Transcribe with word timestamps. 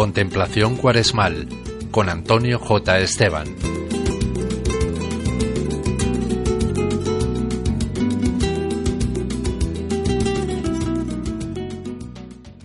Contemplación 0.00 0.76
Cuaresmal 0.76 1.46
con 1.90 2.08
Antonio 2.08 2.58
J. 2.58 3.00
Esteban. 3.00 3.48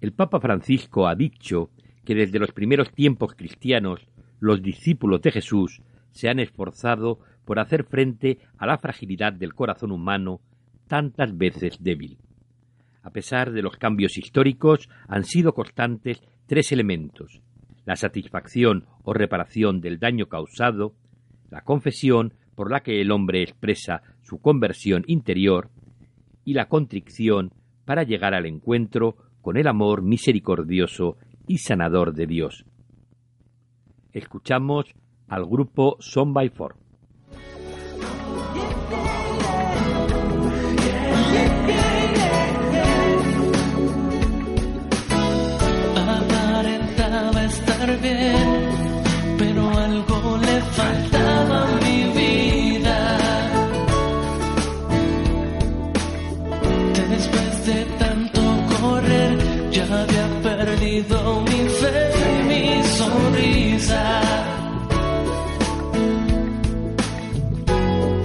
El 0.00 0.12
Papa 0.12 0.38
Francisco 0.38 1.08
ha 1.08 1.16
dicho 1.16 1.70
que 2.04 2.14
desde 2.14 2.38
los 2.38 2.52
primeros 2.52 2.92
tiempos 2.92 3.34
cristianos 3.34 4.06
los 4.38 4.62
discípulos 4.62 5.20
de 5.20 5.32
Jesús 5.32 5.82
se 6.12 6.28
han 6.28 6.38
esforzado 6.38 7.18
por 7.44 7.58
hacer 7.58 7.82
frente 7.82 8.38
a 8.56 8.66
la 8.66 8.78
fragilidad 8.78 9.32
del 9.32 9.52
corazón 9.52 9.90
humano 9.90 10.42
tantas 10.86 11.36
veces 11.36 11.78
débil. 11.80 12.18
A 13.02 13.10
pesar 13.10 13.50
de 13.50 13.62
los 13.62 13.76
cambios 13.78 14.16
históricos, 14.16 14.88
han 15.08 15.24
sido 15.24 15.54
constantes 15.54 16.22
tres 16.46 16.72
elementos 16.72 17.42
la 17.86 17.96
satisfacción 17.96 18.84
o 19.04 19.14
reparación 19.14 19.80
del 19.80 19.98
daño 19.98 20.26
causado, 20.26 20.92
la 21.48 21.62
confesión 21.62 22.34
por 22.54 22.70
la 22.70 22.80
que 22.80 23.00
el 23.00 23.12
hombre 23.12 23.42
expresa 23.42 24.02
su 24.22 24.40
conversión 24.40 25.04
interior 25.06 25.70
y 26.44 26.54
la 26.54 26.68
contrición 26.68 27.52
para 27.84 28.02
llegar 28.02 28.34
al 28.34 28.44
encuentro 28.44 29.16
con 29.40 29.56
el 29.56 29.68
amor 29.68 30.02
misericordioso 30.02 31.16
y 31.46 31.58
sanador 31.58 32.12
de 32.12 32.26
Dios. 32.26 32.64
Escuchamos 34.12 34.86
al 35.28 35.46
grupo 35.46 35.96
Son 36.00 36.34
by 36.34 36.48
Four. 36.48 36.85
Pero 49.38 49.62
algo 49.78 50.38
le 50.38 50.60
faltaba 50.78 51.62
a 51.62 51.72
mi 51.84 51.98
vida. 52.18 52.98
Después 57.10 57.66
de 57.66 57.84
tanto 57.98 58.40
correr, 58.80 59.38
ya 59.70 59.84
había 59.84 60.26
perdido 60.42 61.40
mi 61.42 61.68
fe 61.80 61.96
y 62.24 62.48
mi 62.48 62.82
sonrisa. 62.98 64.02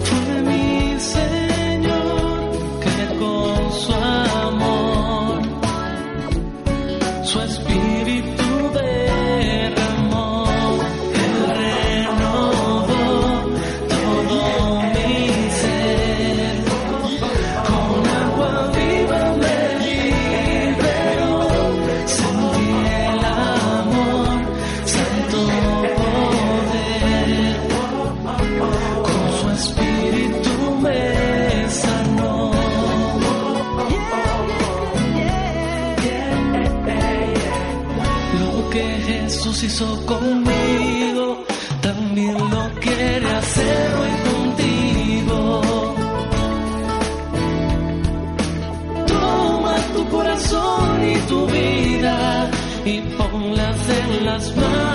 Fue 0.08 0.42
mi 0.50 1.00
Señor 1.00 2.52
que 2.84 2.98
con 3.20 3.51
que 38.72 38.84
Jesús 39.08 39.64
hizo 39.64 40.06
conmigo, 40.06 41.44
también 41.82 42.38
lo 42.38 42.70
quiere 42.80 43.28
hacer 43.28 43.94
hoy 44.00 44.14
contigo. 44.32 45.62
Toma 49.08 49.76
tu 49.94 50.10
corazón 50.10 51.10
y 51.10 51.16
tu 51.28 51.46
vida 51.48 52.50
y 52.86 53.00
ponlas 53.18 53.90
en 53.90 54.26
las 54.26 54.56
manos 54.56 54.91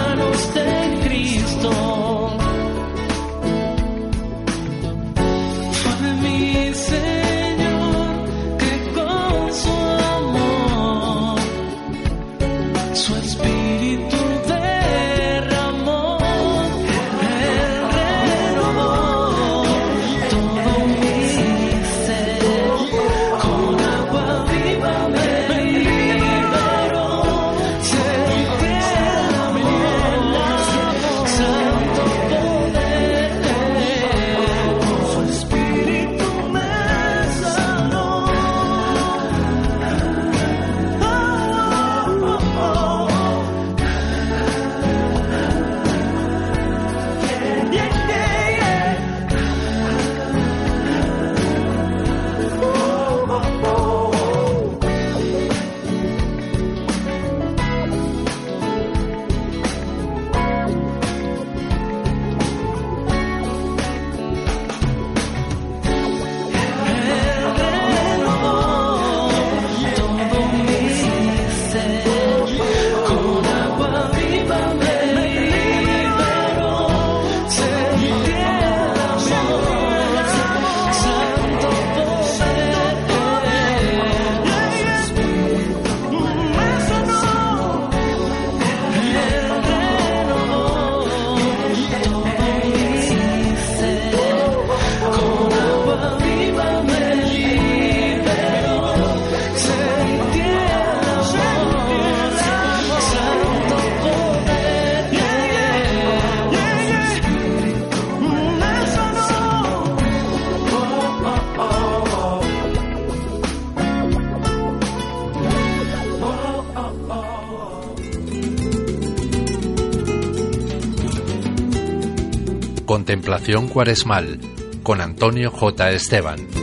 Contemplación 122.87 123.67
Cuaresmal 123.69 124.39
con 124.85 125.01
Antonio 125.01 125.51
J. 125.51 125.91
Esteban. 125.91 126.56